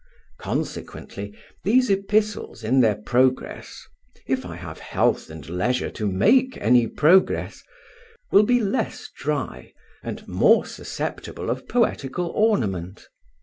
Consequently, 0.39 1.31
these 1.63 1.91
Epistles 1.91 2.63
in 2.63 2.79
their 2.79 2.95
progress 2.95 3.85
(if 4.25 4.47
I 4.47 4.55
have 4.55 4.79
health 4.79 5.29
and 5.29 5.47
leisure 5.47 5.91
to 5.91 6.07
make 6.11 6.57
any 6.59 6.87
progress) 6.87 7.61
will 8.31 8.41
be 8.41 8.59
less 8.59 9.11
dry, 9.15 9.73
and 10.01 10.27
more 10.27 10.65
susceptible 10.65 11.51
of 11.51 11.67
poetical 11.67 12.29
ornament. 12.33 13.09